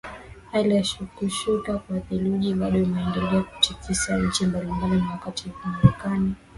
[0.51, 0.83] hali ya
[1.15, 6.35] kushuka kwa theluji bado imeendelea kutikisa nchi mbalimbali na wakati huu marekani